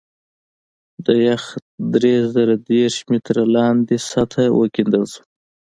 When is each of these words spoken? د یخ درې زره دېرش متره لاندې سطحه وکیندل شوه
د 1.05 1.07
یخ 1.27 1.43
درې 1.93 2.15
زره 2.33 2.55
دېرش 2.69 2.97
متره 3.09 3.43
لاندې 3.55 3.95
سطحه 4.11 4.45
وکیندل 4.59 5.03
شوه 5.13 5.25